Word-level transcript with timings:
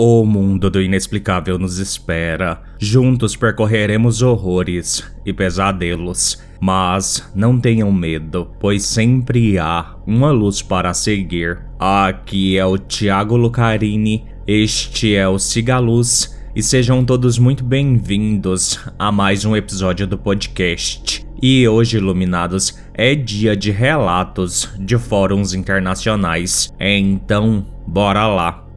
O 0.00 0.24
mundo 0.24 0.70
do 0.70 0.80
inexplicável 0.80 1.58
nos 1.58 1.78
espera. 1.78 2.62
Juntos 2.78 3.34
percorreremos 3.34 4.22
horrores 4.22 5.02
e 5.26 5.32
pesadelos. 5.32 6.40
Mas 6.60 7.28
não 7.34 7.58
tenham 7.58 7.90
medo, 7.90 8.48
pois 8.60 8.84
sempre 8.84 9.58
há 9.58 9.96
uma 10.06 10.30
luz 10.30 10.62
para 10.62 10.94
seguir. 10.94 11.58
Aqui 11.80 12.56
é 12.56 12.64
o 12.64 12.78
Tiago 12.78 13.36
Lucarini, 13.36 14.24
este 14.46 15.16
é 15.16 15.26
o 15.26 15.36
Cigaluz 15.36 16.38
e 16.54 16.62
sejam 16.62 17.04
todos 17.04 17.36
muito 17.36 17.64
bem-vindos 17.64 18.78
a 18.96 19.10
mais 19.10 19.44
um 19.44 19.56
episódio 19.56 20.06
do 20.06 20.16
podcast. 20.16 21.26
E 21.42 21.66
hoje, 21.66 21.96
iluminados, 21.96 22.78
é 22.94 23.16
dia 23.16 23.56
de 23.56 23.72
relatos 23.72 24.70
de 24.78 24.96
fóruns 24.96 25.54
internacionais. 25.54 26.72
Então, 26.78 27.66
bora 27.84 28.28
lá! 28.28 28.67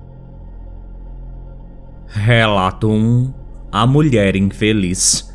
Relato 2.13 2.89
1 2.89 3.33
A 3.71 3.87
Mulher 3.87 4.35
Infeliz 4.35 5.33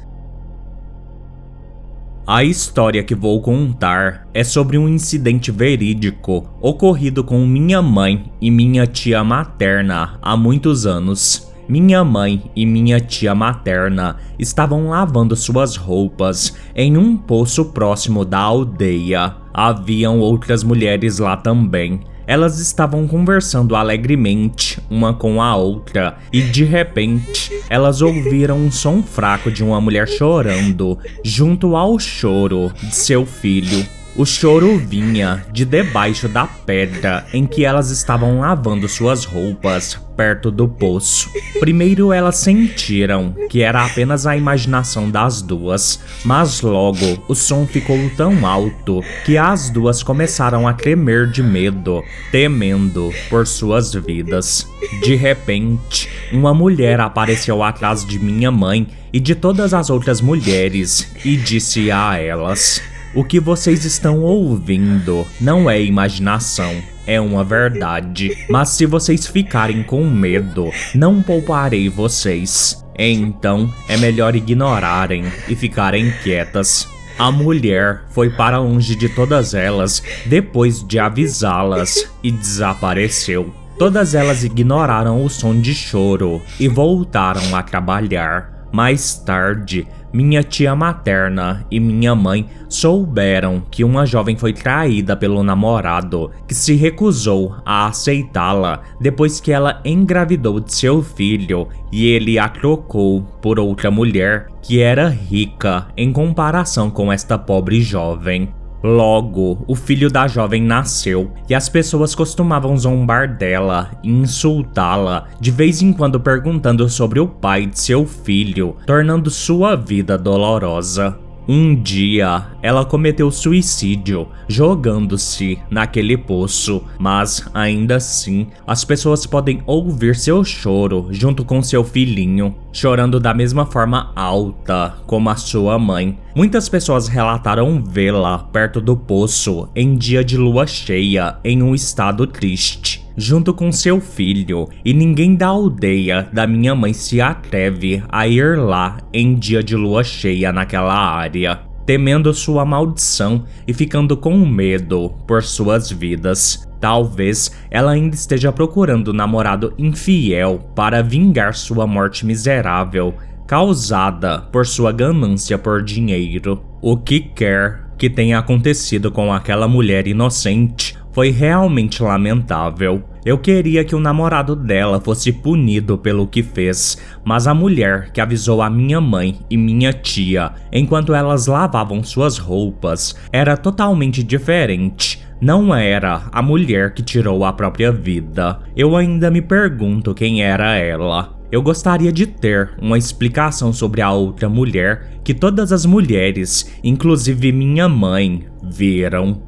A 2.27 2.45
história 2.45 3.03
que 3.03 3.15
vou 3.15 3.41
contar 3.41 4.29
é 4.34 4.45
sobre 4.45 4.77
um 4.77 4.87
incidente 4.87 5.51
verídico 5.51 6.47
ocorrido 6.61 7.25
com 7.25 7.47
minha 7.47 7.81
mãe 7.81 8.31
e 8.43 8.51
minha 8.51 8.87
tia 8.87 9.25
materna 9.25 10.19
há 10.20 10.37
muitos 10.37 10.84
anos. 10.84 11.51
Minha 11.67 12.05
mãe 12.05 12.51
e 12.55 12.67
minha 12.67 13.01
tia 13.01 13.34
materna 13.34 14.19
estavam 14.39 14.91
lavando 14.91 15.34
suas 15.34 15.77
roupas 15.77 16.59
em 16.75 16.98
um 16.98 17.17
poço 17.17 17.73
próximo 17.73 18.23
da 18.23 18.39
aldeia. 18.39 19.34
Haviam 19.53 20.20
outras 20.20 20.62
mulheres 20.62 21.19
lá 21.20 21.39
também, 21.39 22.03
elas 22.27 22.58
estavam 22.58 23.06
conversando 23.06 23.77
alegremente 23.77 24.78
uma 24.91 25.14
com 25.14 25.41
a 25.41 25.55
outra 25.55 26.16
e 26.32 26.42
de 26.42 26.64
repente 26.64 27.52
elas 27.69 28.02
ouviram 28.02 28.58
um 28.58 28.70
som 28.70 29.02
fraco 29.02 29.50
de 29.50 29.62
uma 29.62 29.80
mulher 29.80 30.08
chorando 30.08 30.98
junto 31.22 31.77
ao 31.77 31.98
choro 31.98 32.72
de 32.82 32.94
seu 32.94 33.24
filho. 33.24 33.86
O 34.19 34.25
choro 34.25 34.78
vinha 34.78 35.45
de 35.53 35.67
debaixo 35.67 36.27
da 36.27 36.47
pedra 36.47 37.27
em 37.34 37.47
que 37.47 37.67
elas 37.67 37.91
estavam 37.91 38.41
lavando 38.41 38.89
suas 38.89 39.27
roupas, 39.27 40.00
perto 40.17 40.50
do 40.50 40.67
poço. 40.67 41.31
Primeiro 41.61 42.14
elas 42.14 42.37
sentiram 42.37 43.34
que 43.50 43.61
era 43.61 43.84
apenas 43.84 44.27
a 44.27 44.34
imaginação 44.34 45.11
das 45.11 45.42
duas, 45.42 46.00
mas 46.25 46.62
logo 46.62 47.22
o 47.28 47.34
som 47.34 47.67
ficou 47.67 47.98
tão 48.17 48.47
alto 48.47 49.03
que 49.27 49.37
as 49.37 49.69
duas 49.69 50.03
começaram 50.03 50.67
a 50.67 50.72
tremer 50.72 51.31
de 51.31 51.42
medo, 51.42 52.03
temendo 52.33 53.12
por 53.28 53.47
suas 53.47 53.92
vidas. 53.92 54.67
De 55.03 55.14
repente, 55.14 56.09
uma 56.33 56.55
mulher 56.55 57.00
apareceu 57.00 57.62
atrás 57.62 58.03
de 58.03 58.19
minha 58.19 58.50
mãe 58.50 58.89
e 59.12 59.20
de 59.20 59.34
todas 59.34 59.75
as 59.75 59.91
outras 59.91 60.22
mulheres 60.22 61.12
e 61.22 61.37
disse 61.37 61.91
a 61.91 62.19
elas: 62.19 62.81
o 63.17 63.25
que 63.25 63.41
vocês 63.41 63.86
estão 63.86 64.20
ouvindo 64.22 65.27
não 65.41 65.70
é 65.70 65.83
imaginação, 65.83 66.83
é 67.06 67.19
uma 67.19 67.42
verdade. 67.42 68.36
Mas 68.47 68.69
se 68.69 68.84
vocês 68.84 69.27
ficarem 69.27 69.83
com 69.83 70.05
medo, 70.05 70.70
não 70.95 71.22
pouparei 71.22 71.89
vocês. 71.89 72.84
Então 72.98 73.72
é 73.89 73.97
melhor 73.97 74.37
ignorarem 74.37 75.25
e 75.48 75.56
ficarem 75.56 76.12
quietas. 76.22 76.87
A 77.19 77.33
mulher 77.33 78.05
foi 78.11 78.28
para 78.28 78.59
longe 78.59 78.94
de 78.94 79.09
todas 79.09 79.55
elas 79.55 80.03
depois 80.27 80.87
de 80.87 80.98
avisá-las 80.98 82.11
e 82.22 82.31
desapareceu. 82.31 83.50
Todas 83.78 84.14
elas 84.14 84.44
ignoraram 84.44 85.25
o 85.25 85.31
som 85.31 85.59
de 85.59 85.75
choro 85.75 86.43
e 86.60 86.69
voltaram 86.69 87.56
a 87.56 87.62
trabalhar. 87.62 88.56
Mais 88.76 89.16
tarde, 89.16 89.88
minha 90.12 90.42
tia 90.42 90.76
materna 90.76 91.64
e 91.70 91.81
minha 91.81 92.14
mãe 92.14 92.47
souberam 92.69 93.62
que 93.70 93.82
uma 93.82 94.04
jovem 94.04 94.37
foi 94.37 94.53
traída 94.53 95.16
pelo 95.16 95.42
namorado, 95.42 96.31
que 96.47 96.54
se 96.54 96.75
recusou 96.75 97.56
a 97.65 97.86
aceitá-la 97.86 98.82
depois 99.00 99.41
que 99.41 99.50
ela 99.50 99.81
engravidou 99.82 100.60
de 100.60 100.75
seu 100.75 101.03
filho 101.03 101.69
e 101.91 102.06
ele 102.06 102.38
a 102.38 102.50
trocou 102.50 103.22
por 103.41 103.59
outra 103.59 103.91
mulher 103.91 104.48
que 104.60 104.78
era 104.78 105.09
rica 105.09 105.86
em 105.97 106.12
comparação 106.12 106.91
com 106.91 107.10
esta 107.10 107.38
pobre 107.38 107.81
jovem. 107.81 108.53
Logo, 108.86 109.64
o 109.66 109.74
filho 109.74 110.08
da 110.08 110.28
jovem 110.28 110.62
nasceu 110.62 111.32
e 111.48 111.56
as 111.56 111.69
pessoas 111.69 112.14
costumavam 112.14 112.78
zombar 112.78 113.36
dela 113.36 113.91
e 114.00 114.08
insultá-la, 114.08 115.26
de 115.41 115.50
vez 115.50 115.82
em 115.82 115.92
quando 115.92 116.20
perguntando 116.20 116.88
sobre 116.88 117.19
o 117.19 117.26
pai 117.26 117.66
de 117.66 117.80
seu 117.80 118.06
filho, 118.06 118.76
tornando 118.86 119.28
sua 119.28 119.74
vida 119.74 120.16
dolorosa. 120.16 121.25
Um 121.49 121.77
dia, 121.77 122.45
ela 122.61 122.84
cometeu 122.84 123.31
suicídio 123.31 124.27
jogando-se 124.49 125.59
naquele 125.71 126.17
poço, 126.17 126.83
mas 126.99 127.49
ainda 127.55 127.97
assim, 127.97 128.49
as 128.67 128.84
pessoas 128.84 129.27
podem 129.27 129.62
ouvir 129.65 130.17
seu 130.17 130.43
choro 130.43 131.07
junto 131.11 131.45
com 131.45 131.62
seu 131.62 131.84
filhinho, 131.84 132.57
chorando 132.73 133.21
da 133.21 133.33
mesma 133.33 133.65
forma 133.65 134.11
alta 134.17 134.97
como 135.07 135.31
a 135.31 135.37
sua 135.37 135.79
mãe. 135.79 136.19
Muitas 136.34 136.69
pessoas 136.69 137.07
relataram 137.07 137.81
vê-la 137.81 138.39
perto 138.39 138.81
do 138.81 138.97
poço 138.97 139.69
em 139.77 139.97
dia 139.97 140.25
de 140.25 140.37
lua 140.37 140.67
cheia, 140.67 141.39
em 141.45 141.63
um 141.63 141.77
estado 141.77 142.27
triste 142.27 143.06
junto 143.16 143.54
com 143.54 143.72
seu 143.72 144.00
filho, 144.00 144.69
e 144.84 144.93
ninguém 144.93 145.34
da 145.34 145.47
aldeia 145.47 146.28
da 146.32 146.47
minha 146.47 146.75
mãe 146.75 146.93
se 146.93 147.21
atreve 147.21 148.03
a 148.09 148.27
ir 148.28 148.59
lá 148.59 148.99
em 149.12 149.34
dia 149.34 149.62
de 149.62 149.75
lua 149.75 150.04
cheia 150.04 150.53
naquela 150.53 150.94
área, 150.94 151.60
temendo 151.87 152.34
sua 152.34 152.65
maldição 152.65 153.44
e 153.66 153.72
ficando 153.72 154.16
com 154.16 154.37
medo 154.44 155.10
por 155.27 155.43
suas 155.43 155.91
vidas. 155.91 156.66
Talvez 156.81 157.50
ela 157.71 157.93
ainda 157.93 158.15
esteja 158.15 158.53
procurando 158.53 159.10
um 159.10 159.15
namorado 159.15 159.72
infiel 159.78 160.59
para 160.75 161.03
vingar 161.03 161.54
sua 161.54 161.87
morte 161.87 162.27
miserável 162.27 163.15
causada 163.47 164.41
por 164.41 164.66
sua 164.66 164.93
ganância 164.93 165.56
por 165.56 165.83
dinheiro. 165.83 166.62
O 166.83 166.97
que 166.97 167.21
quer 167.21 167.87
que 167.97 168.10
tenha 168.10 168.38
acontecido 168.38 169.10
com 169.10 169.33
aquela 169.33 169.66
mulher 169.66 170.06
inocente 170.06 170.96
foi 171.16 171.31
realmente 171.31 172.03
lamentável. 172.03 173.03
Eu 173.25 173.38
queria 173.38 173.82
que 173.87 173.94
o 173.94 173.99
namorado 173.99 174.54
dela 174.54 175.00
fosse 175.00 175.32
punido 175.32 175.97
pelo 175.97 176.27
que 176.27 176.43
fez, 176.43 176.99
mas 177.25 177.47
a 177.47 177.54
mulher 177.54 178.10
que 178.12 178.21
avisou 178.21 178.60
a 178.60 178.69
minha 178.69 179.00
mãe 179.00 179.38
e 179.49 179.56
minha 179.56 179.94
tia 179.94 180.53
enquanto 180.71 181.15
elas 181.15 181.47
lavavam 181.47 182.04
suas 182.04 182.37
roupas 182.37 183.16
era 183.32 183.56
totalmente 183.56 184.22
diferente. 184.22 185.25
Não 185.41 185.75
era 185.75 186.28
a 186.31 186.43
mulher 186.43 186.93
que 186.93 187.03
tirou 187.03 187.47
a 187.47 187.53
própria 187.54 187.91
vida. 187.91 188.60
Eu 188.77 188.94
ainda 188.94 189.31
me 189.31 189.41
pergunto 189.41 190.12
quem 190.12 190.43
era 190.43 190.77
ela. 190.77 191.34
Eu 191.50 191.62
gostaria 191.62 192.12
de 192.12 192.27
ter 192.27 192.75
uma 192.78 192.98
explicação 192.98 193.72
sobre 193.72 194.03
a 194.03 194.10
outra 194.10 194.50
mulher 194.50 195.19
que 195.25 195.33
todas 195.33 195.72
as 195.72 195.87
mulheres, 195.87 196.78
inclusive 196.84 197.53
minha 197.53 197.88
mãe, 197.88 198.47
viram. 198.62 199.46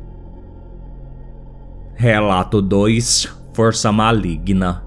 Relato 2.01 2.63
2 2.63 3.29
Força 3.53 3.91
Maligna 3.91 4.85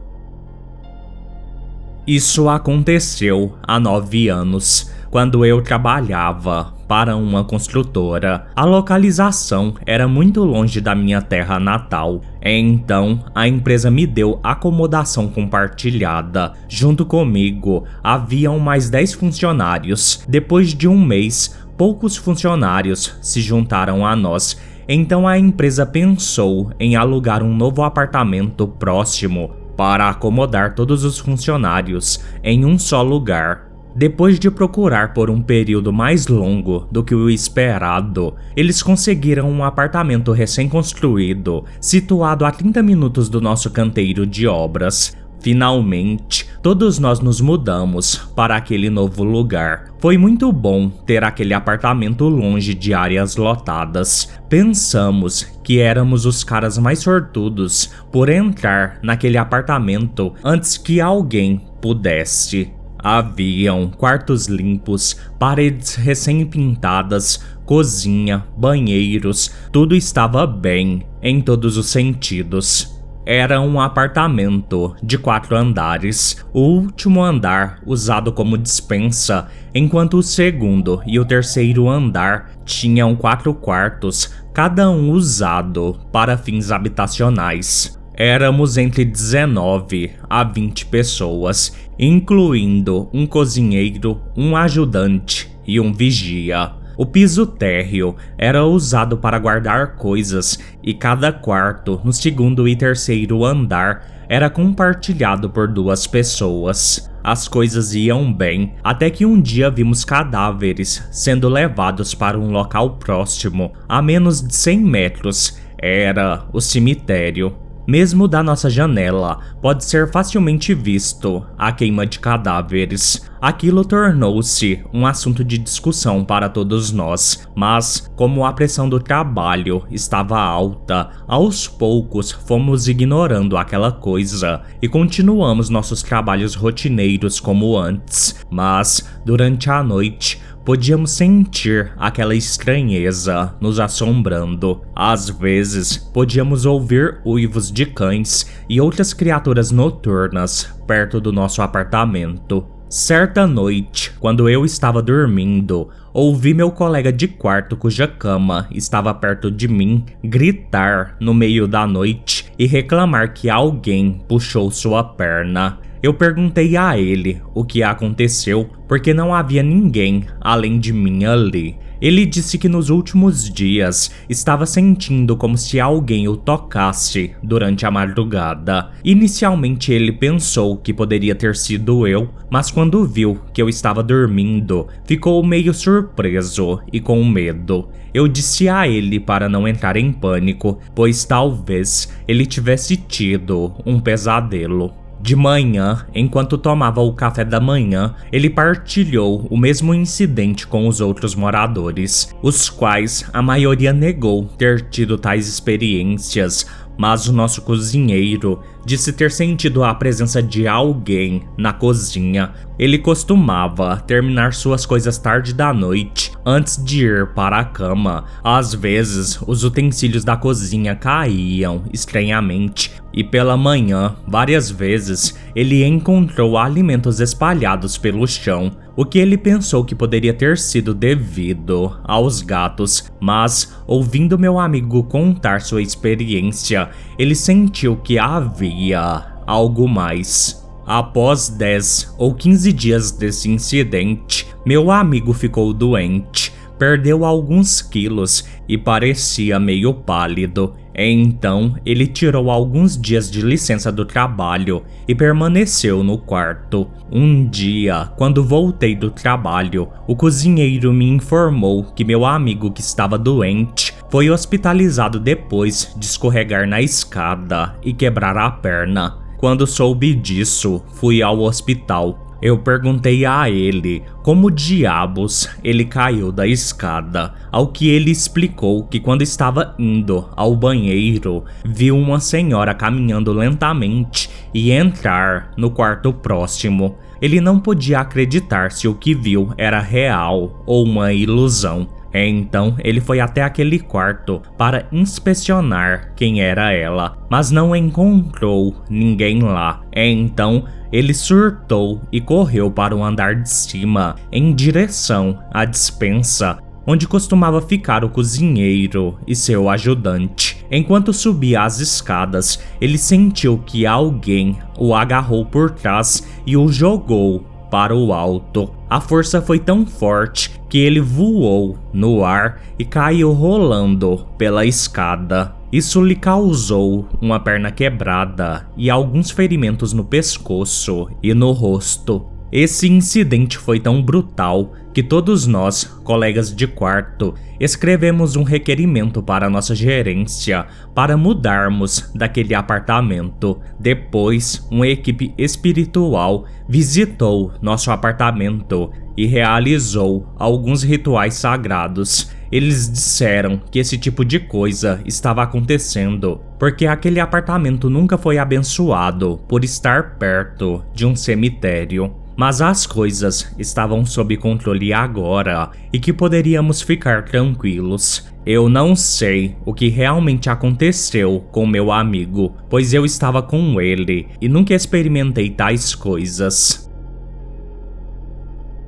Isso 2.08 2.48
aconteceu 2.48 3.58
há 3.62 3.78
nove 3.78 4.30
anos, 4.30 4.90
quando 5.10 5.46
eu 5.46 5.62
trabalhava 5.62 6.74
para 6.88 7.18
uma 7.18 7.44
construtora. 7.44 8.48
A 8.56 8.64
localização 8.64 9.76
era 9.86 10.08
muito 10.08 10.42
longe 10.46 10.80
da 10.80 10.96
minha 10.96 11.22
terra 11.22 11.60
natal, 11.60 12.22
então 12.42 13.26
a 13.36 13.46
empresa 13.46 13.92
me 13.92 14.08
deu 14.08 14.40
acomodação 14.42 15.28
compartilhada. 15.28 16.54
Junto 16.70 17.06
comigo 17.06 17.84
haviam 18.02 18.58
mais 18.58 18.90
10 18.90 19.16
funcionários. 19.16 20.24
Depois 20.30 20.74
de 20.74 20.88
um 20.88 20.98
mês, 20.98 21.58
poucos 21.78 22.16
funcionários 22.16 23.18
se 23.22 23.42
juntaram 23.42 24.06
a 24.06 24.16
nós 24.16 24.56
então 24.88 25.28
a 25.28 25.38
empresa 25.38 25.86
pensou 25.86 26.72
em 26.80 26.96
alugar 26.96 27.44
um 27.44 27.56
novo 27.56 27.84
apartamento 27.84 28.68
próximo 28.68 29.52
para 29.76 30.10
acomodar 30.10 30.76
todos 30.76 31.04
os 31.04 31.18
funcionários 31.18 32.24
em 32.44 32.66
um 32.66 32.78
só 32.78 33.02
lugar. 33.02 33.72
Depois 33.94 34.40
de 34.40 34.50
procurar 34.50 35.14
por 35.14 35.30
um 35.30 35.42
período 35.42 35.92
mais 35.92 36.28
longo 36.28 36.88
do 36.92 37.04
que 37.04 37.14
o 37.14 37.30
esperado, 37.30 38.36
eles 38.56 38.82
conseguiram 38.82 39.50
um 39.50 39.64
apartamento 39.64 40.32
recém-construído, 40.32 41.66
situado 41.80 42.46
a 42.46 42.52
30 42.52 42.82
minutos 42.82 43.28
do 43.28 43.42
nosso 43.42 43.70
canteiro 43.70 44.26
de 44.26 44.48
obras. 44.48 45.18
Finalmente, 45.42 46.48
todos 46.62 47.00
nós 47.00 47.20
nos 47.20 47.42
mudamos 47.42 48.16
para 48.36 48.56
aquele 48.56 48.92
novo 48.92 49.24
lugar. 49.24 49.92
Foi 50.00 50.18
muito 50.18 50.52
bom 50.52 50.88
ter 50.90 51.24
aquele 51.24 51.54
apartamento 51.54 52.28
longe 52.30 52.76
de 52.76 52.94
áreas 52.94 53.36
lotadas. 53.36 54.32
Pensamos 54.48 55.44
que 55.64 55.80
éramos 55.80 56.28
os 56.28 56.44
caras 56.44 56.78
mais 56.78 57.00
sortudos 57.00 57.92
por 58.12 58.30
entrar 58.30 59.00
naquele 59.02 59.38
apartamento 59.38 60.34
antes 60.44 60.78
que 60.78 61.02
alguém 61.02 61.60
pudesse. 61.82 62.72
Haviam 63.04 63.90
quartos 63.90 64.46
limpos, 64.46 65.18
paredes 65.40 65.96
recém-pintadas, 65.96 67.44
cozinha, 67.66 68.46
banheiros, 68.56 69.52
tudo 69.72 69.96
estava 69.96 70.46
bem 70.46 71.04
em 71.20 71.42
todos 71.42 71.78
os 71.78 71.88
sentidos. 71.88 73.01
Era 73.26 73.62
um 73.62 73.80
apartamento 73.80 74.96
de 75.02 75.18
quatro 75.18 75.56
andares, 75.56 76.44
o 76.52 76.62
último 76.62 77.24
andar 77.24 77.80
usado 77.86 78.34
como 78.34 78.58
dispensa, 78.58 79.48
enquanto 79.76 80.18
o 80.18 80.24
segundo 80.24 81.02
e 81.06 81.20
o 81.20 81.26
terceiro 81.26 81.88
andar 81.88 82.50
tinham 82.66 83.16
quatro 83.16 83.54
quartos, 83.54 84.34
cada 84.54 84.90
um 84.90 85.12
usado 85.12 86.00
para 86.12 86.36
fins 86.36 86.72
habitacionais. 86.72 88.00
Éramos 88.16 88.76
entre 88.76 89.06
19 89.06 90.12
a 90.30 90.44
20 90.44 90.88
pessoas, 90.88 91.76
incluindo 92.00 93.08
um 93.14 93.28
cozinheiro, 93.28 94.20
um 94.36 94.56
ajudante 94.58 95.52
e 95.66 95.80
um 95.80 95.94
vigia. 95.94 96.81
O 96.98 97.06
piso 97.06 97.46
térreo 97.46 98.16
era 98.38 98.66
usado 98.66 99.18
para 99.18 99.40
guardar 99.40 99.96
coisas 99.96 100.60
e 100.84 100.94
cada 100.94 101.32
quarto 101.32 102.00
no 102.04 102.12
segundo 102.12 102.68
e 102.68 102.76
terceiro 102.76 103.46
andar 103.46 104.26
era 104.28 104.50
compartilhado 104.50 105.50
por 105.50 105.68
duas 105.68 106.08
pessoas. 106.08 107.12
As 107.24 107.48
coisas 107.48 107.94
iam 107.94 108.34
bem, 108.34 108.74
até 108.84 109.10
que 109.10 109.26
um 109.26 109.40
dia 109.40 109.70
vimos 109.70 110.06
cadáveres 110.06 111.06
sendo 111.12 111.50
levados 111.50 112.16
para 112.16 112.40
um 112.40 112.50
local 112.50 112.92
próximo, 112.98 113.74
a 113.90 114.02
menos 114.02 114.42
de 114.42 114.56
100 114.56 114.80
metros. 114.80 115.60
Era 115.78 116.46
o 116.54 116.62
cemitério. 116.62 117.56
Mesmo 117.88 118.28
da 118.28 118.44
nossa 118.44 118.70
janela, 118.70 119.40
pode 119.62 119.84
ser 119.84 120.12
facilmente 120.12 120.74
visto 120.74 121.46
a 121.58 121.72
queima 121.72 122.06
de 122.06 122.20
cadáveres. 122.20 123.30
Aquilo 123.42 123.84
tornou-se 123.84 124.84
um 124.94 125.08
assunto 125.08 125.44
de 125.44 125.58
discussão 125.58 126.24
para 126.24 126.48
todos 126.48 126.92
nós, 126.92 127.48
mas 127.56 128.08
como 128.16 128.46
a 128.46 128.54
pressão 128.54 128.88
do 128.88 129.00
trabalho 129.00 129.84
estava 129.90 130.40
alta, 130.40 131.10
aos 131.28 131.68
poucos 131.68 132.32
fomos 132.32 132.88
ignorando 132.88 133.58
aquela 133.58 133.92
coisa 133.92 134.62
e 134.80 134.88
continuamos 134.88 135.70
nossos 135.70 136.04
trabalhos 136.04 136.54
rotineiros 136.54 137.40
como 137.40 137.76
antes. 137.76 138.36
Mas 138.52 139.10
durante 139.26 139.72
a 139.72 139.82
noite, 139.82 140.40
podíamos 140.66 141.12
sentir 141.12 141.92
aquela 141.98 142.36
estranheza 142.36 143.56
nos 143.60 143.80
assombrando. 143.80 144.82
Às 144.96 145.30
vezes, 145.30 145.98
podíamos 145.98 146.66
ouvir 146.66 147.20
uivos 147.26 147.72
de 147.72 147.86
cães 147.86 148.52
e 148.70 148.80
outras 148.80 149.14
criaturas 149.14 149.72
noturnas 149.72 150.74
perto 150.88 151.20
do 151.20 151.32
nosso 151.32 151.62
apartamento. 151.62 152.66
Certa 152.90 153.48
noite, 153.48 154.12
quando 154.20 154.50
eu 154.50 154.66
estava 154.66 155.02
dormindo, 155.02 155.90
ouvi 156.14 156.54
meu 156.54 156.72
colega 156.72 157.12
de 157.12 157.26
quarto, 157.26 157.78
cuja 157.78 158.06
cama 158.06 158.68
estava 158.70 159.14
perto 159.14 159.50
de 159.50 159.66
mim, 159.66 160.04
gritar 160.22 161.16
no 161.18 161.34
meio 161.34 161.70
da 161.70 161.88
noite 161.88 162.52
e 162.60 162.68
reclamar 162.68 163.34
que 163.34 163.50
alguém 163.50 164.22
puxou 164.28 164.70
sua 164.70 165.06
perna. 165.06 165.80
Eu 166.04 166.16
perguntei 166.16 166.76
a 166.76 166.98
ele 166.98 167.40
o 167.54 167.64
que 167.64 167.84
aconteceu 167.84 168.68
porque 168.88 169.14
não 169.14 169.34
havia 169.34 169.62
ninguém 169.62 170.26
além 170.40 170.80
de 170.80 170.92
mim 170.92 171.26
ali. 171.26 171.78
Ele 172.02 172.26
disse 172.26 172.58
que 172.58 172.68
nos 172.68 172.90
últimos 172.90 173.48
dias 173.48 174.10
estava 174.28 174.66
sentindo 174.66 175.38
como 175.38 175.56
se 175.56 175.80
alguém 175.80 176.28
o 176.28 176.36
tocasse 176.36 177.36
durante 177.44 177.86
a 177.86 177.92
madrugada. 177.92 178.90
Inicialmente 179.04 179.94
ele 179.94 180.12
pensou 180.12 180.78
que 180.78 180.92
poderia 180.92 181.36
ter 181.36 181.56
sido 181.56 182.08
eu, 182.08 182.28
mas 182.50 182.72
quando 182.72 183.06
viu 183.06 183.40
que 183.54 183.62
eu 183.62 183.70
estava 183.70 184.02
dormindo, 184.02 184.88
ficou 185.06 185.46
meio 185.46 185.72
surpreso 185.72 186.80
e 186.92 187.00
com 187.00 187.24
medo. 187.24 187.90
Eu 188.12 188.28
disse 188.28 188.68
a 188.68 188.88
ele 188.88 189.20
para 189.20 189.48
não 189.48 189.68
entrar 189.68 189.96
em 189.96 190.12
pânico, 190.12 190.80
pois 190.96 191.24
talvez 191.24 192.12
ele 192.28 192.48
tivesse 192.48 192.98
tido 192.98 193.72
um 193.86 194.00
pesadelo. 194.00 195.01
De 195.22 195.36
manhã, 195.36 196.04
enquanto 196.16 196.58
tomava 196.58 197.00
o 197.00 197.14
café 197.14 197.46
da 197.46 197.60
manhã, 197.60 198.16
ele 198.32 198.50
partilhou 198.50 199.46
o 199.52 199.56
mesmo 199.56 199.94
incidente 199.94 200.66
com 200.66 200.88
os 200.88 201.00
outros 201.00 201.36
moradores, 201.36 202.34
os 202.42 202.72
quais 202.72 203.24
a 203.32 203.40
maioria 203.40 203.94
negou 203.94 204.46
ter 204.58 204.82
tido 204.90 205.20
tais 205.20 205.48
experiências, 205.48 206.66
mas 207.02 207.28
o 207.28 207.34
nosso 207.34 207.64
cozinheiro 207.64 208.60
disse 208.86 209.12
ter 209.12 209.32
sentido 209.32 209.84
a 209.84 209.92
presença 209.92 210.40
de 210.40 210.68
alguém 210.68 211.42
na 211.58 211.74
cozinha. 211.74 212.52
Ele 212.78 213.00
costumava 213.00 213.98
terminar 213.98 214.54
suas 214.54 214.86
coisas 214.86 215.18
tarde 215.18 215.52
da 215.52 215.74
noite 215.74 216.32
antes 216.46 216.78
de 216.84 217.04
ir 217.04 217.34
para 217.34 217.58
a 217.58 217.64
cama. 217.64 218.26
Às 218.44 218.76
vezes, 218.76 219.42
os 219.48 219.64
utensílios 219.64 220.24
da 220.24 220.38
cozinha 220.38 220.96
caíam 220.96 221.86
estranhamente 221.92 222.92
e 223.12 223.24
pela 223.24 223.58
manhã, 223.58 224.16
várias 224.28 224.70
vezes, 224.70 225.36
ele 225.56 225.84
encontrou 225.84 226.58
alimentos 226.58 227.20
espalhados 227.20 227.98
pelo 227.98 228.26
chão, 228.28 228.72
o 228.96 229.06
que 229.06 229.20
ele 229.20 229.38
pensou 229.38 229.84
que 229.86 229.96
poderia 229.96 230.34
ter 230.34 230.58
sido 230.58 230.94
devido 230.94 232.00
aos 232.04 232.42
gatos, 232.42 233.10
mas 233.20 233.76
ouvindo 233.88 234.38
meu 234.38 234.60
amigo 234.60 235.04
contar 235.04 235.62
sua 235.62 235.82
experiência, 235.82 236.90
ele 237.18 237.36
sentiu 237.36 237.96
que 237.98 238.20
havia 238.20 239.26
algo 239.46 239.88
mais. 239.88 240.62
Após 240.86 241.48
10 241.48 242.16
ou 242.18 242.34
15 242.34 242.74
dias 242.74 243.12
desse 243.12 243.50
incidente, 243.50 244.48
meu 244.66 244.92
amigo 244.92 245.32
ficou 245.32 245.74
doente, 245.74 246.54
perdeu 246.78 247.24
alguns 247.24 247.82
quilos 247.82 248.46
e 248.68 248.78
parecia 248.78 249.60
meio 249.60 249.94
pálido. 249.94 250.76
Então, 250.96 251.76
ele 251.86 252.06
tirou 252.06 252.52
alguns 252.52 253.00
dias 253.00 253.30
de 253.30 253.42
licença 253.42 253.92
do 253.92 254.06
trabalho 254.06 254.84
e 255.08 255.16
permaneceu 255.16 256.04
no 256.04 256.18
quarto. 256.18 256.88
Um 257.12 257.48
dia, 257.48 258.10
quando 258.18 258.44
voltei 258.44 258.96
do 258.96 259.10
trabalho, 259.10 259.88
o 260.08 260.16
cozinheiro 260.16 260.92
me 260.94 261.08
informou 261.10 261.84
que 261.84 262.04
meu 262.04 262.26
amigo 262.26 262.72
que 262.72 262.82
estava 262.82 263.18
doente 263.18 263.94
foi 264.10 264.30
hospitalizado 264.30 265.20
depois 265.20 265.96
de 265.98 266.06
escorregar 266.06 266.68
na 266.68 266.82
escada 266.82 267.76
e 267.84 267.94
quebrar 267.94 268.38
a 268.38 268.52
perna. 268.52 269.18
Quando 269.38 269.66
soube 269.66 270.14
disso, 270.14 270.84
fui 270.94 271.22
ao 271.22 271.40
hospital 271.40 272.31
eu 272.42 272.58
perguntei 272.58 273.26
a 273.26 273.50
ele 273.50 274.04
como 274.24 274.52
diabos 274.52 275.50
ele 275.64 275.86
caiu 275.86 276.32
da 276.32 276.48
escada, 276.48 277.34
ao 277.52 277.68
que 277.68 277.90
ele 277.90 278.12
explicou 278.12 278.84
que 278.86 279.00
quando 279.00 279.22
estava 279.22 279.76
indo 279.78 280.30
ao 280.36 280.56
banheiro, 280.56 281.44
viu 281.66 281.98
uma 281.98 282.20
senhora 282.20 282.74
caminhando 282.74 283.32
lentamente 283.32 284.30
e 284.54 284.72
entrar 284.72 285.52
no 285.58 285.72
quarto 285.72 286.14
próximo. 286.14 286.98
Ele 287.22 287.40
não 287.40 287.60
podia 287.60 288.00
acreditar 288.00 288.72
se 288.72 288.88
o 288.88 288.96
que 288.96 289.14
viu 289.14 289.54
era 289.58 289.80
real 289.80 290.64
ou 290.66 290.84
uma 290.84 291.14
ilusão. 291.14 291.88
Então 292.14 292.76
ele 292.84 293.00
foi 293.00 293.20
até 293.20 293.42
aquele 293.42 293.80
quarto 293.80 294.42
para 294.58 294.86
inspecionar 294.92 296.14
quem 296.16 296.42
era 296.42 296.72
ela, 296.72 297.18
mas 297.30 297.52
não 297.52 297.76
encontrou 297.76 298.76
ninguém 298.90 299.42
lá. 299.42 299.82
Então 299.94 300.66
ele 300.92 301.14
surtou 301.14 302.02
e 302.12 302.20
correu 302.20 302.70
para 302.70 302.96
o 302.96 303.04
andar 303.04 303.36
de 303.36 303.50
cima, 303.50 304.16
em 304.32 304.54
direção 304.54 305.40
à 305.54 305.64
dispensa, 305.64 306.58
onde 306.86 307.08
costumava 307.08 307.62
ficar 307.62 308.04
o 308.04 308.10
cozinheiro 308.10 309.18
e 309.26 309.36
seu 309.36 309.70
ajudante. 309.70 310.66
Enquanto 310.70 311.14
subia 311.14 311.64
as 311.64 311.80
escadas, 311.80 312.60
ele 312.80 312.98
sentiu 312.98 313.58
que 313.60 313.86
alguém 313.86 314.58
o 314.78 314.94
agarrou 314.94 315.46
por 315.46 315.72
trás 315.72 316.28
e 316.46 316.58
o 316.58 316.68
jogou 316.68 317.46
para 317.70 317.96
o 317.96 318.12
alto. 318.12 318.81
A 318.92 319.00
força 319.00 319.42
foi 319.42 319.58
tão 319.58 319.86
forte 319.86 320.52
que 320.68 320.78
ele 320.78 321.00
voou 321.00 321.78
no 321.94 322.26
ar 322.26 322.62
e 322.78 322.84
caiu 322.84 323.32
rolando 323.32 324.28
pela 324.38 324.66
escada. 324.66 325.56
Isso 325.72 326.04
lhe 326.04 326.14
causou 326.14 327.08
uma 327.22 327.40
perna 327.40 327.72
quebrada 327.72 328.68
e 328.76 328.90
alguns 328.90 329.32
ferimentos 329.32 329.94
no 329.94 330.04
pescoço 330.04 331.08
e 331.24 331.34
no 331.34 331.54
rosto. 331.54 332.26
Esse 332.52 332.90
incidente 332.90 333.58
foi 333.58 333.80
tão 333.80 334.02
brutal 334.02 334.74
que 334.94 335.02
todos 335.02 335.48
nós, 335.48 335.86
colegas 336.04 336.54
de 336.54 336.68
quarto, 336.68 337.34
escrevemos 337.60 338.36
um 338.36 338.44
requerimento 338.44 339.24
para 339.24 339.50
nossa 339.50 339.74
gerência 339.74 340.66
para 340.94 341.16
mudarmos 341.16 342.12
daquele 342.14 342.54
apartamento. 342.54 343.60
Depois, 343.80 344.68
uma 344.70 344.86
equipe 344.86 345.34
espiritual 345.38 346.46
visitou 346.68 347.54
nosso 347.62 347.90
apartamento 347.90 348.92
e 349.16 349.26
realizou 349.26 350.28
alguns 350.38 350.84
rituais 350.84 351.36
sagrados. 351.36 352.32
Eles 352.52 352.92
disseram 352.92 353.62
que 353.72 353.80
esse 353.80 353.98
tipo 353.98 354.26
de 354.26 354.40
coisa 354.40 355.02
estava 355.06 355.42
acontecendo 355.42 356.42
porque 356.60 356.86
aquele 356.86 357.20
apartamento 357.22 357.90
nunca 357.90 358.18
foi 358.18 358.38
abençoado 358.38 359.40
por 359.48 359.64
estar 359.64 360.18
perto 360.18 360.84
de 360.94 361.06
um 361.06 361.16
cemitério. 361.16 362.14
Mas 362.36 362.62
as 362.62 362.86
coisas 362.86 363.54
estavam 363.58 364.06
sob 364.06 364.36
controle 364.38 364.94
agora 364.94 365.70
e 365.92 366.00
que 366.00 366.14
poderíamos 366.14 366.82
ficar 366.82 367.26
tranquilos. 367.26 368.28
Eu 368.46 368.68
não 368.68 368.96
sei 368.96 369.56
o 369.66 369.74
que 369.74 369.88
realmente 369.90 370.50
aconteceu 370.50 371.46
com 371.52 371.68
meu 371.68 371.92
amigo, 371.92 372.56
pois 372.70 372.94
eu 372.94 373.06
estava 373.06 373.44
com 373.44 373.80
ele 373.80 374.28
e 374.42 374.50
nunca 374.50 374.74
experimentei 374.74 375.50
tais 375.50 375.94
coisas. 375.94 376.90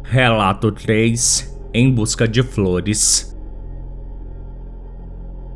Relato 0.03 0.71
3 0.71 1.59
Em 1.73 1.91
busca 1.91 2.27
de 2.27 2.41
flores. 2.41 3.33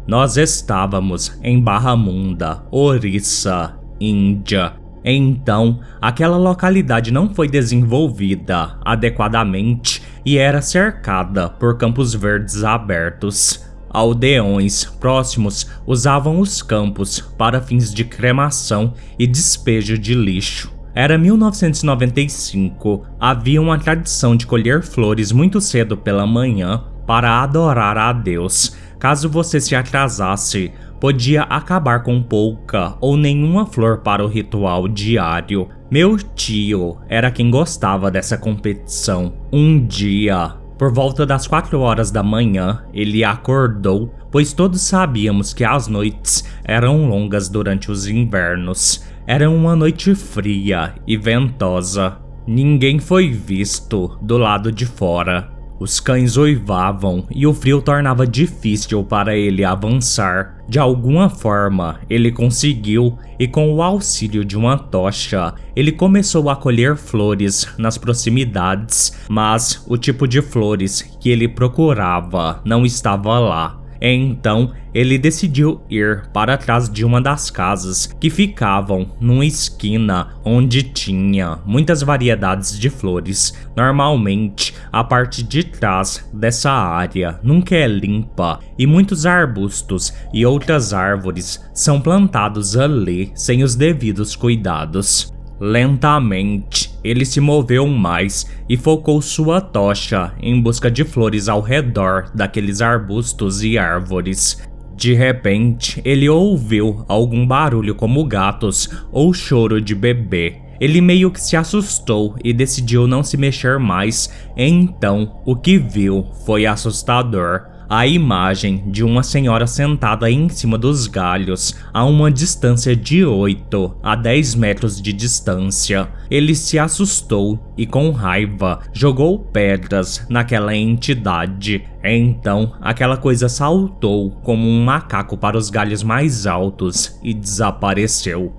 Nós 0.07 0.37
estávamos 0.37 1.37
em 1.43 1.61
Barra 1.61 1.95
Munda, 1.95 2.63
Orissa, 2.71 3.77
Índia, 3.99 4.73
então, 5.13 5.79
aquela 6.01 6.37
localidade 6.37 7.11
não 7.11 7.33
foi 7.33 7.47
desenvolvida 7.47 8.77
adequadamente 8.83 10.01
e 10.25 10.37
era 10.37 10.61
cercada 10.61 11.49
por 11.49 11.77
campos 11.77 12.13
verdes 12.13 12.63
abertos. 12.63 13.65
Aldeões 13.89 14.83
próximos 14.85 15.65
usavam 15.85 16.39
os 16.39 16.61
campos 16.61 17.19
para 17.19 17.61
fins 17.61 17.93
de 17.93 18.03
cremação 18.03 18.93
e 19.17 19.25
despejo 19.25 19.97
de 19.97 20.13
lixo. 20.13 20.75
Era 20.93 21.17
1995, 21.17 23.05
havia 23.19 23.61
uma 23.61 23.77
tradição 23.77 24.35
de 24.35 24.47
colher 24.47 24.83
flores 24.83 25.31
muito 25.31 25.61
cedo 25.61 25.95
pela 25.95 26.25
manhã 26.25 26.83
para 27.05 27.41
adorar 27.41 27.97
a 27.97 28.11
Deus. 28.11 28.75
Caso 28.99 29.29
você 29.29 29.61
se 29.61 29.75
atrasasse, 29.75 30.73
podia 30.99 31.43
acabar 31.43 32.03
com 32.03 32.21
pouca 32.21 32.95
ou 32.99 33.15
nenhuma 33.15 33.65
flor 33.65 33.99
para 33.99 34.23
o 34.23 34.27
ritual 34.27 34.87
diário. 34.87 35.69
Meu 35.89 36.17
tio 36.17 36.97
era 37.07 37.31
quem 37.31 37.49
gostava 37.49 38.11
dessa 38.11 38.37
competição. 38.37 39.33
Um 39.51 39.85
dia, 39.85 40.55
por 40.77 40.91
volta 40.91 41.25
das 41.25 41.47
4 41.47 41.79
horas 41.79 42.11
da 42.11 42.21
manhã, 42.21 42.83
ele 42.93 43.23
acordou, 43.23 44.13
pois 44.31 44.53
todos 44.53 44.81
sabíamos 44.81 45.53
que 45.53 45.63
as 45.63 45.87
noites 45.87 46.43
eram 46.63 47.07
longas 47.07 47.49
durante 47.49 47.89
os 47.89 48.07
invernos. 48.07 49.05
Era 49.25 49.49
uma 49.49 49.75
noite 49.75 50.13
fria 50.15 50.93
e 51.05 51.17
ventosa. 51.17 52.17
Ninguém 52.45 52.99
foi 52.99 53.29
visto 53.29 54.17
do 54.21 54.37
lado 54.37 54.71
de 54.71 54.85
fora. 54.85 55.56
Os 55.79 55.99
cães 55.99 56.37
oivavam 56.37 57.25
e 57.29 57.45
o 57.45 57.53
frio 57.53 57.81
tornava 57.81 58.25
difícil 58.25 59.03
para 59.03 59.35
ele 59.35 59.63
avançar. 59.63 60.57
De 60.67 60.79
alguma 60.79 61.29
forma, 61.29 61.99
ele 62.09 62.31
conseguiu 62.31 63.17
e, 63.39 63.47
com 63.47 63.71
o 63.71 63.81
auxílio 63.81 64.43
de 64.43 64.57
uma 64.57 64.77
tocha, 64.77 65.53
ele 65.75 65.91
começou 65.91 66.49
a 66.49 66.55
colher 66.55 66.95
flores 66.95 67.67
nas 67.77 67.97
proximidades, 67.97 69.15
mas 69.29 69.83
o 69.87 69.97
tipo 69.97 70.27
de 70.27 70.41
flores 70.41 71.01
que 71.01 71.29
ele 71.29 71.47
procurava 71.47 72.59
não 72.65 72.85
estava 72.85 73.37
lá. 73.37 73.79
Então, 74.01 74.71
ele 74.93 75.17
decidiu 75.17 75.81
ir 75.89 76.27
para 76.33 76.57
trás 76.57 76.89
de 76.89 77.05
uma 77.05 77.21
das 77.21 77.49
casas 77.49 78.07
que 78.19 78.29
ficavam 78.29 79.11
numa 79.19 79.45
esquina 79.45 80.35
onde 80.43 80.83
tinha 80.83 81.59
muitas 81.65 82.01
variedades 82.01 82.79
de 82.79 82.89
flores. 82.89 83.53
Normalmente, 83.75 84.73
a 84.91 85.03
parte 85.03 85.43
de 85.43 85.63
trás 85.63 86.27
dessa 86.33 86.71
área 86.71 87.39
nunca 87.43 87.75
é 87.75 87.87
limpa 87.87 88.59
e 88.77 88.87
muitos 88.87 89.25
arbustos 89.25 90.13
e 90.33 90.45
outras 90.45 90.93
árvores 90.93 91.63
são 91.73 92.01
plantados 92.01 92.75
ali 92.77 93.31
sem 93.35 93.63
os 93.63 93.75
devidos 93.75 94.35
cuidados. 94.35 95.31
Lentamente, 95.59 96.86
ele 97.07 97.25
se 97.25 97.39
moveu 97.39 97.87
mais 97.87 98.45
e 98.67 98.75
focou 98.75 99.21
sua 99.21 99.61
tocha 99.61 100.33
em 100.41 100.61
busca 100.61 100.91
de 100.91 101.03
flores 101.03 101.47
ao 101.47 101.61
redor 101.61 102.29
daqueles 102.33 102.81
arbustos 102.81 103.63
e 103.63 103.77
árvores. 103.77 104.61
De 104.95 105.13
repente, 105.13 106.01
ele 106.03 106.27
ouviu 106.27 107.05
algum 107.07 107.45
barulho 107.45 107.93
como 107.93 108.25
gatos 108.25 108.89
ou 109.11 109.31
choro 109.33 109.79
de 109.79 109.93
bebê. 109.93 110.57
Ele 110.79 111.01
meio 111.01 111.31
que 111.31 111.41
se 111.41 111.55
assustou 111.55 112.35
e 112.43 112.51
decidiu 112.51 113.07
não 113.07 113.23
se 113.23 113.37
mexer 113.37 113.79
mais. 113.79 114.29
Então, 114.55 115.41
o 115.45 115.55
que 115.55 115.77
viu 115.77 116.25
foi 116.45 116.65
assustador 116.65 117.76
a 117.89 118.05
imagem 118.05 118.83
de 118.87 119.03
uma 119.03 119.23
senhora 119.23 119.65
sentada 119.65 120.29
em 120.29 120.49
cima 120.49 120.77
dos 120.77 121.07
galhos 121.07 121.75
a 121.93 122.03
uma 122.03 122.31
distância 122.31 122.95
de 122.95 123.25
8 123.25 123.97
a 124.03 124.15
10 124.15 124.55
metros 124.55 125.01
de 125.01 125.13
distância. 125.13 126.09
Ele 126.29 126.53
se 126.53 126.77
assustou 126.77 127.59
e, 127.77 127.85
com 127.85 128.11
raiva, 128.11 128.79
jogou 128.91 129.39
pedras 129.39 130.25
naquela 130.29 130.75
entidade. 130.75 131.85
Então, 132.03 132.73
aquela 132.81 133.17
coisa 133.17 133.47
saltou 133.47 134.31
como 134.43 134.67
um 134.67 134.83
macaco 134.83 135.37
para 135.37 135.57
os 135.57 135.69
galhos 135.69 136.03
mais 136.03 136.45
altos 136.45 137.17
e 137.23 137.33
desapareceu. 137.33 138.53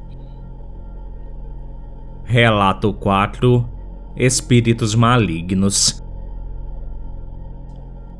Relato 2.24 2.92
4 2.92 3.68
Espíritos 4.16 4.94
Malignos 4.94 6.02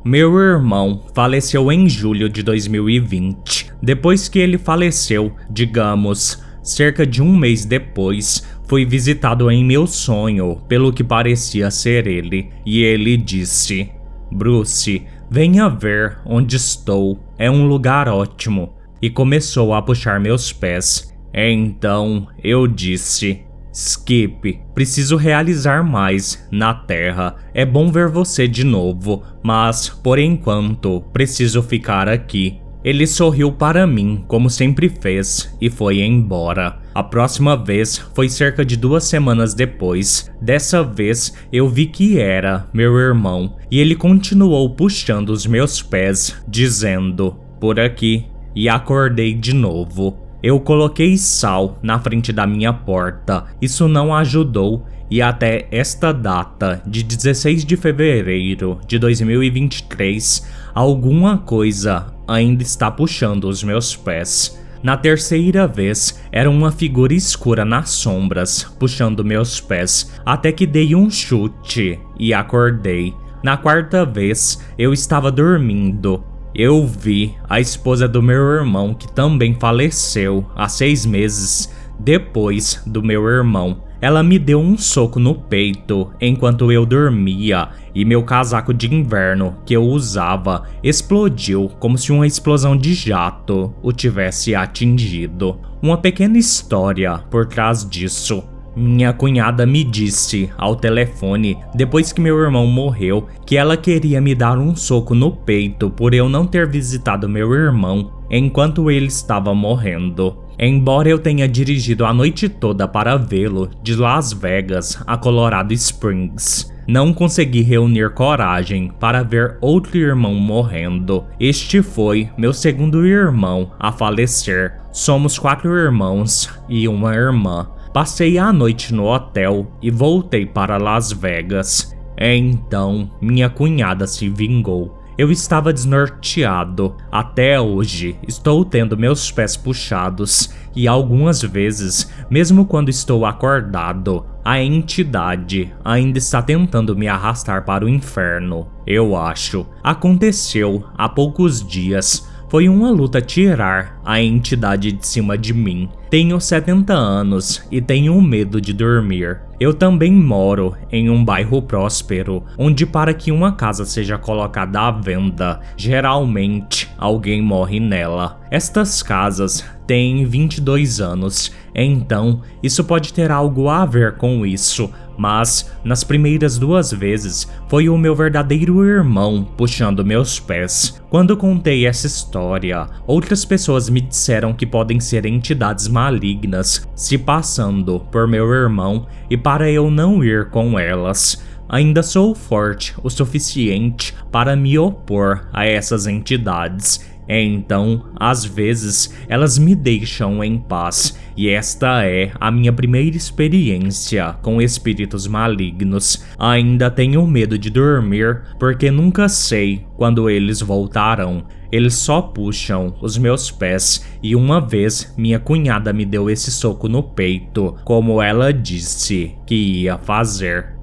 meu 0.03 0.37
irmão 0.39 1.01
faleceu 1.13 1.71
em 1.71 1.89
julho 1.89 2.29
de 2.29 2.41
2020. 2.41 3.71
Depois 3.81 4.29
que 4.29 4.39
ele 4.39 4.57
faleceu, 4.57 5.33
digamos, 5.49 6.41
cerca 6.63 7.05
de 7.05 7.21
um 7.21 7.35
mês 7.35 7.65
depois, 7.65 8.45
fui 8.67 8.85
visitado 8.85 9.49
em 9.51 9.63
meu 9.63 9.87
sonho 9.87 10.61
pelo 10.67 10.93
que 10.93 11.03
parecia 11.03 11.69
ser 11.71 12.07
ele, 12.07 12.49
e 12.65 12.81
ele 12.81 13.17
disse: 13.17 13.89
Bruce, 14.31 15.05
venha 15.29 15.67
ver 15.67 16.19
onde 16.25 16.55
estou, 16.55 17.19
é 17.37 17.49
um 17.49 17.67
lugar 17.67 18.07
ótimo. 18.07 18.73
E 19.01 19.09
começou 19.09 19.73
a 19.73 19.81
puxar 19.81 20.19
meus 20.19 20.51
pés. 20.51 21.13
Então 21.33 22.27
eu 22.43 22.67
disse: 22.67 23.41
Skip, 23.79 24.59
preciso 24.75 25.15
realizar 25.15 25.85
mais 25.85 26.45
na 26.51 26.73
Terra. 26.73 27.37
É 27.53 27.65
bom 27.65 27.89
ver 27.89 28.09
você 28.09 28.45
de 28.45 28.65
novo, 28.65 29.23
mas 29.41 29.87
por 29.87 30.19
enquanto 30.19 30.99
preciso 31.13 31.63
ficar 31.63 32.09
aqui. 32.09 32.59
Ele 32.83 33.07
sorriu 33.07 33.53
para 33.53 33.87
mim, 33.87 34.25
como 34.27 34.49
sempre 34.49 34.89
fez, 34.89 35.55
e 35.61 35.69
foi 35.69 36.01
embora. 36.01 36.77
A 36.93 37.01
próxima 37.01 37.55
vez 37.55 37.97
foi 38.13 38.27
cerca 38.27 38.65
de 38.65 38.75
duas 38.75 39.05
semanas 39.05 39.53
depois. 39.53 40.29
Dessa 40.41 40.83
vez 40.83 41.33
eu 41.49 41.69
vi 41.69 41.85
que 41.85 42.19
era 42.19 42.67
meu 42.73 42.97
irmão, 42.97 43.55
e 43.71 43.79
ele 43.79 43.95
continuou 43.95 44.75
puxando 44.75 45.29
os 45.29 45.47
meus 45.47 45.81
pés, 45.81 46.35
dizendo: 46.45 47.37
Por 47.61 47.79
aqui. 47.79 48.25
E 48.55 48.67
acordei 48.67 49.33
de 49.33 49.53
novo. 49.53 50.18
Eu 50.41 50.59
coloquei 50.59 51.17
sal 51.17 51.77
na 51.83 51.99
frente 51.99 52.31
da 52.31 52.47
minha 52.47 52.71
porta, 52.71 53.45
isso 53.61 53.87
não 53.87 54.15
ajudou 54.15 54.85
e 55.11 55.21
até 55.21 55.67
esta 55.71 56.13
data 56.13 56.81
de 56.85 57.03
16 57.03 57.65
de 57.65 57.75
fevereiro 57.75 58.79
de 58.87 58.99
2023, 58.99 60.47
alguma 60.73 61.37
coisa 61.39 62.13
ainda 62.27 62.63
está 62.63 62.89
puxando 62.91 63.45
os 63.45 63.63
meus 63.63 63.95
pés. 63.95 64.57
Na 64.81 64.95
terceira 64.95 65.67
vez, 65.67 66.21
era 66.31 66.49
uma 66.49 66.71
figura 66.71 67.13
escura 67.13 67.65
nas 67.65 67.89
sombras, 67.89 68.63
puxando 68.79 69.25
meus 69.25 69.59
pés, 69.59 70.13
até 70.25 70.53
que 70.53 70.65
dei 70.65 70.95
um 70.95 71.09
chute 71.09 71.99
e 72.17 72.33
acordei. 72.33 73.13
Na 73.43 73.57
quarta 73.57 74.05
vez, 74.05 74.63
eu 74.77 74.93
estava 74.93 75.31
dormindo 75.31 76.23
eu 76.59 76.85
vi 76.85 77.37
a 77.49 77.61
esposa 77.61 78.05
do 78.05 78.21
meu 78.21 78.35
irmão, 78.35 78.93
que 78.93 79.09
também 79.13 79.55
faleceu 79.57 80.45
há 80.53 80.67
seis 80.67 81.05
meses 81.05 81.73
depois 81.97 82.83
do 82.85 83.01
meu 83.01 83.25
irmão. 83.29 83.81
Ela 84.01 84.21
me 84.21 84.37
deu 84.37 84.59
um 84.59 84.77
soco 84.77 85.21
no 85.21 85.33
peito 85.33 86.11
enquanto 86.19 86.69
eu 86.69 86.85
dormia 86.85 87.69
e 87.95 88.03
meu 88.03 88.23
casaco 88.23 88.73
de 88.73 88.93
inverno 88.93 89.55
que 89.65 89.73
eu 89.73 89.83
usava 89.83 90.63
explodiu 90.83 91.69
como 91.79 91.97
se 91.97 92.11
uma 92.11 92.27
explosão 92.27 92.75
de 92.75 92.93
jato 92.93 93.73
o 93.81 93.93
tivesse 93.93 94.53
atingido. 94.53 95.57
Uma 95.81 95.97
pequena 95.97 96.37
história 96.37 97.19
por 97.31 97.45
trás 97.45 97.89
disso. 97.89 98.43
Minha 98.79 99.11
cunhada 99.11 99.65
me 99.65 99.83
disse 99.83 100.49
ao 100.57 100.73
telefone, 100.73 101.57
depois 101.75 102.13
que 102.13 102.21
meu 102.21 102.39
irmão 102.39 102.65
morreu, 102.65 103.27
que 103.45 103.57
ela 103.57 103.75
queria 103.75 104.21
me 104.21 104.33
dar 104.33 104.57
um 104.57 104.73
soco 104.73 105.13
no 105.13 105.33
peito 105.33 105.89
por 105.89 106.13
eu 106.13 106.29
não 106.29 106.47
ter 106.47 106.65
visitado 106.65 107.27
meu 107.27 107.53
irmão 107.53 108.09
enquanto 108.31 108.89
ele 108.89 109.07
estava 109.07 109.53
morrendo. 109.53 110.37
Embora 110.57 111.09
eu 111.09 111.19
tenha 111.19 111.45
dirigido 111.45 112.05
a 112.05 112.13
noite 112.13 112.47
toda 112.47 112.87
para 112.87 113.17
vê-lo 113.17 113.69
de 113.83 113.97
Las 113.97 114.31
Vegas 114.31 115.03
a 115.05 115.17
Colorado 115.17 115.73
Springs, 115.73 116.71
não 116.87 117.13
consegui 117.13 117.61
reunir 117.61 118.13
coragem 118.13 118.93
para 118.97 119.23
ver 119.23 119.57
outro 119.59 119.97
irmão 119.97 120.35
morrendo. 120.35 121.25
Este 121.37 121.81
foi 121.81 122.29
meu 122.37 122.53
segundo 122.53 123.05
irmão 123.05 123.71
a 123.77 123.91
falecer. 123.91 124.79
Somos 124.93 125.37
quatro 125.37 125.69
irmãos 125.77 126.49
e 126.69 126.87
uma 126.87 127.13
irmã. 127.13 127.67
Passei 127.99 128.37
a 128.37 128.53
noite 128.53 128.93
no 128.93 129.07
hotel 129.07 129.73
e 129.81 129.91
voltei 129.91 130.45
para 130.45 130.77
Las 130.77 131.11
Vegas. 131.11 131.93
Então, 132.17 133.11
minha 133.19 133.49
cunhada 133.49 134.07
se 134.07 134.29
vingou. 134.29 134.97
Eu 135.17 135.29
estava 135.29 135.73
desnorteado. 135.73 136.95
Até 137.11 137.59
hoje, 137.59 138.17
estou 138.25 138.63
tendo 138.63 138.97
meus 138.97 139.29
pés 139.33 139.57
puxados 139.57 140.49
e 140.73 140.87
algumas 140.87 141.41
vezes, 141.41 142.09
mesmo 142.29 142.65
quando 142.65 142.87
estou 142.87 143.25
acordado, 143.25 144.25
a 144.45 144.61
entidade 144.61 145.73
ainda 145.83 146.19
está 146.19 146.41
tentando 146.41 146.95
me 146.95 147.09
arrastar 147.09 147.65
para 147.65 147.83
o 147.83 147.89
inferno. 147.89 148.69
Eu 148.87 149.13
acho. 149.13 149.67
Aconteceu 149.83 150.85
há 150.97 151.09
poucos 151.09 151.61
dias 151.61 152.28
foi 152.49 152.67
uma 152.67 152.89
luta 152.89 153.21
tirar 153.21 154.01
a 154.03 154.19
entidade 154.19 154.91
de 154.91 155.05
cima 155.05 155.37
de 155.37 155.53
mim. 155.53 155.87
Tenho 156.09 156.41
70 156.41 156.91
anos 156.91 157.63
e 157.71 157.79
tenho 157.79 158.19
medo 158.19 158.59
de 158.59 158.73
dormir. 158.73 159.39
Eu 159.59 159.73
também 159.73 160.11
moro 160.11 160.75
em 160.91 161.09
um 161.09 161.23
bairro 161.23 161.61
próspero, 161.61 162.43
onde 162.57 162.87
para 162.87 163.13
que 163.13 163.31
uma 163.31 163.51
casa 163.51 163.85
seja 163.85 164.17
colocada 164.17 164.79
à 164.79 164.91
venda, 164.91 165.59
geralmente 165.77 166.89
alguém 166.97 167.41
morre 167.41 167.79
nela. 167.79 168.39
Estas 168.49 169.03
casas 169.03 169.63
têm 169.85 170.25
22 170.25 170.99
anos, 170.99 171.51
então 171.75 172.41
isso 172.63 172.83
pode 172.83 173.13
ter 173.13 173.29
algo 173.29 173.69
a 173.69 173.85
ver 173.85 174.15
com 174.15 174.43
isso, 174.45 174.91
mas 175.19 175.69
nas 175.83 176.01
primeiras 176.01 176.57
duas 176.57 176.93
vezes 176.93 177.45
foi 177.67 177.89
o 177.89 177.97
meu 177.97 178.15
verdadeiro 178.15 178.85
irmão 178.85 179.45
puxando 179.57 180.05
meus 180.05 180.39
pés. 180.39 181.01
Quando 181.09 181.35
contei 181.35 181.85
essa 181.85 182.07
história, 182.07 182.87
outras 183.05 183.43
pessoas 183.43 183.89
me 183.89 183.99
disseram 183.99 184.53
que 184.53 184.65
podem 184.65 185.01
ser 185.01 185.25
entidades 185.25 185.89
malignas 185.89 186.87
se 186.95 187.17
passando 187.17 187.99
por 188.09 188.29
meu 188.29 188.49
irmão 188.49 189.07
e 189.29 189.35
para 189.35 189.69
eu 189.69 189.91
não 189.91 190.23
ir 190.23 190.49
com 190.49 190.79
elas. 190.79 191.43
Ainda 191.67 192.01
sou 192.01 192.33
forte 192.33 192.95
o 193.03 193.09
suficiente 193.09 194.15
para 194.31 194.55
me 194.55 194.79
opor 194.79 195.49
a 195.51 195.65
essas 195.65 196.07
entidades 196.07 197.08
então, 197.29 198.05
às 198.15 198.43
vezes, 198.43 199.13
elas 199.27 199.59
me 199.59 199.75
deixam 199.75 200.43
em 200.43 200.57
paz, 200.57 201.15
e 201.37 201.47
esta 201.47 202.03
é 202.03 202.31
a 202.39 202.49
minha 202.49 202.73
primeira 202.73 203.15
experiência 203.15 204.35
com 204.41 204.59
espíritos 204.59 205.27
malignos. 205.27 206.25
Ainda 206.39 206.89
tenho 206.89 207.25
medo 207.27 207.57
de 207.57 207.69
dormir, 207.69 208.41
porque 208.59 208.89
nunca 208.89 209.29
sei 209.29 209.85
quando 209.95 210.29
eles 210.29 210.59
voltarão. 210.59 211.45
Eles 211.71 211.93
só 211.93 212.21
puxam 212.21 212.95
os 212.99 213.17
meus 213.17 213.51
pés 213.51 214.05
e 214.23 214.35
uma 214.35 214.59
vez 214.59 215.13
minha 215.15 215.39
cunhada 215.39 215.93
me 215.93 216.03
deu 216.03 216.29
esse 216.29 216.51
soco 216.51 216.89
no 216.89 217.03
peito, 217.03 217.75
como 217.85 218.21
ela 218.21 218.51
disse 218.51 219.35
que 219.45 219.55
ia 219.55 219.97
fazer. 219.97 220.75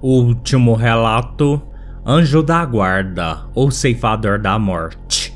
Último 0.00 0.74
relato 0.74 1.60
Anjo 2.08 2.40
da 2.40 2.64
Guarda 2.64 3.48
ou 3.52 3.68
Ceifador 3.68 4.40
da 4.40 4.56
Morte. 4.60 5.34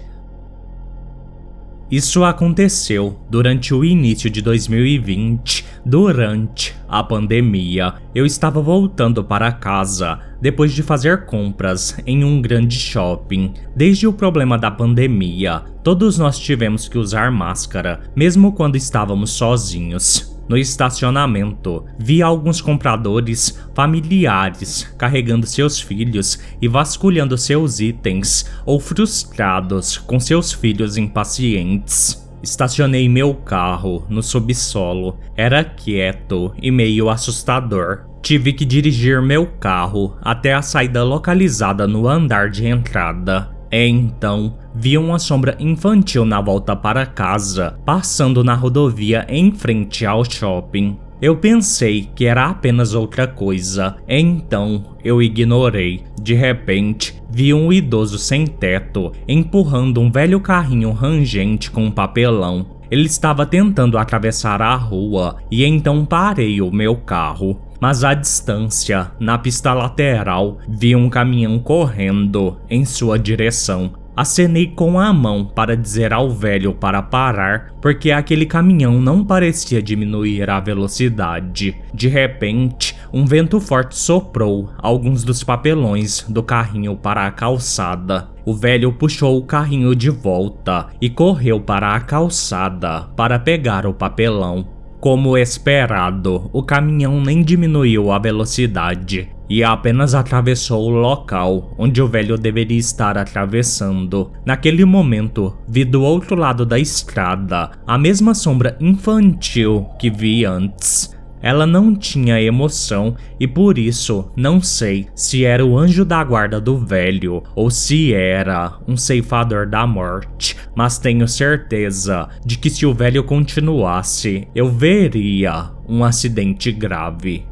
Isso 1.91 2.23
aconteceu 2.23 3.19
durante 3.29 3.75
o 3.75 3.85
início 3.85 4.31
de 4.31 4.41
2020, 4.41 5.67
durante 5.85 6.73
a 6.89 7.03
pandemia. 7.03 7.95
Eu 8.15 8.25
estava 8.25 8.63
voltando 8.63 9.25
para 9.25 9.51
casa 9.51 10.21
depois 10.41 10.73
de 10.73 10.85
fazer 10.85 11.27
compras 11.27 11.99
em 12.07 12.23
um 12.23 12.41
grande 12.41 12.79
shopping. 12.79 13.53
Desde 13.75 14.07
o 14.07 14.13
problema 14.13 14.57
da 14.57 14.71
pandemia, 14.71 15.65
todos 15.83 16.19
nós 16.19 16.39
tivemos 16.39 16.87
que 16.87 16.99
usar 16.99 17.33
máscara, 17.33 17.99
mesmo 18.15 18.53
quando 18.53 18.77
estávamos 18.77 19.31
sozinhos 19.33 20.40
no 20.51 20.59
estacionamento, 20.59 21.85
vi 21.97 22.21
alguns 22.21 22.61
compradores 22.61 23.57
familiares 23.73 24.83
carregando 24.99 25.47
seus 25.47 25.81
filhos 25.81 26.41
e 26.61 26.67
vasculhando 26.67 27.39
seus 27.39 27.79
itens, 27.79 28.51
ou 28.67 28.81
frustrados 28.81 29.97
com 29.97 30.19
seus 30.19 30.53
filhos 30.53 30.97
impacientes. 30.97 32.29
Estacionei 32.43 33.09
meu 33.09 33.33
carro 33.33 34.05
no 34.09 34.25
subsolo. 34.25 35.21
Era 35.37 35.63
quieto 35.63 36.53
e 36.61 36.73
meio 36.73 37.09
assustador. 37.09 38.07
Tive 38.21 38.53
que 38.53 38.65
dirigir 38.65 39.23
meu 39.23 39.47
carro 39.47 40.17
até 40.21 40.53
a 40.53 40.63
saída 40.63 41.05
localizada 41.05 41.87
no 41.87 42.09
andar 42.09 42.51
de 42.51 42.67
entrada. 42.67 43.55
Então, 43.71 44.59
vi 44.75 44.97
uma 44.97 45.19
sombra 45.19 45.57
infantil 45.59 46.25
na 46.25 46.41
volta 46.41 46.75
para 46.77 47.07
casa, 47.07 47.79
passando 47.85 48.45
na 48.45 48.55
rodovia 48.55 49.27
em 49.29 49.53
frente 49.53 50.05
ao 50.07 50.25
shopping. 50.25 50.97
Eu 51.21 51.37
pensei 51.37 52.09
que 52.15 52.25
era 52.25 52.47
apenas 52.47 52.95
outra 52.95 53.27
coisa, 53.27 53.97
então 54.09 54.97
eu 55.05 55.21
ignorei. 55.21 56.03
De 56.21 56.35
repente, 56.35 57.23
vi 57.31 57.53
um 57.53 57.73
idoso 57.73 58.19
sem 58.19 58.47
teto 58.47 59.13
empurrando 59.29 60.01
um 60.01 60.11
velho 60.11 60.41
carrinho 60.41 60.93
rangente 60.93 61.71
com 61.71 61.91
papelão. 61.91 62.67
Ele 62.91 63.07
estava 63.07 63.45
tentando 63.45 63.99
atravessar 63.99 64.63
a 64.63 64.75
rua 64.75 65.37
e 65.51 65.65
então 65.65 66.05
parei 66.05 66.61
o 66.63 66.73
meu 66.73 66.97
carro 66.97 67.61
mas 67.81 68.05
à 68.05 68.13
distância, 68.13 69.11
na 69.19 69.39
pista 69.39 69.73
lateral, 69.73 70.59
vi 70.69 70.95
um 70.95 71.09
caminhão 71.09 71.59
correndo 71.59 72.59
em 72.69 72.85
sua 72.85 73.19
direção. 73.19 73.93
Acenei 74.17 74.67
com 74.67 74.99
a 74.99 75.13
mão 75.13 75.45
para 75.45 75.77
dizer 75.77 76.13
ao 76.13 76.29
velho 76.31 76.75
para 76.75 77.01
parar, 77.01 77.73
porque 77.81 78.11
aquele 78.11 78.45
caminhão 78.45 79.01
não 79.01 79.25
parecia 79.25 79.81
diminuir 79.81 80.51
a 80.51 80.61
velocidade. 80.61 81.77
De 81.95 82.09
repente, 82.09 82.97
um 83.13 83.25
vento 83.25 83.61
forte 83.61 83.97
soprou 83.97 84.71
alguns 84.79 85.25
dos 85.25 85.43
papelões 85.43 86.25
do 86.29 86.43
carrinho 86.43 86.97
para 86.97 87.27
a 87.27 87.31
calçada. 87.31 88.29
O 88.45 88.55
velho 88.55 88.93
puxou 88.93 89.39
o 89.39 89.45
carrinho 89.45 89.95
de 89.95 90.11
volta 90.11 90.89
e 91.01 91.09
correu 91.09 91.61
para 91.61 91.95
a 91.95 92.01
calçada 92.01 93.03
para 93.17 93.39
pegar 93.39 93.87
o 93.87 93.95
papelão. 93.95 94.67
Como 95.01 95.39
esperado, 95.39 96.51
o 96.53 96.63
caminhão 96.63 97.23
nem 97.23 97.43
diminuiu 97.43 98.13
a 98.13 98.19
velocidade 98.19 99.31
e 99.51 99.65
apenas 99.65 100.15
atravessou 100.15 100.87
o 100.87 100.89
local 100.89 101.75
onde 101.77 102.01
o 102.01 102.07
velho 102.07 102.39
deveria 102.39 102.79
estar 102.79 103.19
atravessando. 103.19 104.31
Naquele 104.47 104.85
momento, 104.85 105.59
vi 105.69 105.85
do 105.85 106.03
outro 106.03 106.37
lado 106.37 106.65
da 106.65 106.79
estrada 106.79 107.73
a 107.85 107.99
mesma 107.99 108.33
sombra 108.33 108.77
infantil 108.81 109.87
que 109.99 110.09
vi 110.09 110.45
antes. 110.45 111.19
Ela 111.43 111.67
não 111.67 111.95
tinha 111.97 112.41
emoção 112.41 113.17
e 113.39 113.49
por 113.49 113.79
isso 113.79 114.31
não 114.37 114.61
sei 114.61 115.09
se 115.15 115.45
era 115.45 115.65
o 115.65 115.77
anjo 115.77 116.05
da 116.05 116.23
guarda 116.23 116.61
do 116.61 116.77
velho 116.77 117.43
ou 117.55 117.71
se 117.71 118.13
era 118.13 118.75
um 118.87 118.97
ceifador 118.97 119.67
da 119.67 119.87
morte, 119.87 120.55
mas 120.77 120.99
tenho 120.99 121.27
certeza 121.27 122.29
de 122.45 122.59
que 122.59 122.69
se 122.69 122.85
o 122.85 122.93
velho 122.93 123.25
continuasse, 123.25 124.47
eu 124.55 124.69
veria 124.69 125.71
um 125.89 126.05
acidente 126.05 126.71
grave. 126.71 127.50